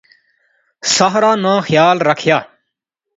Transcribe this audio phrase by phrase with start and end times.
[0.93, 2.37] ساحرہ ناں خیال رکھیا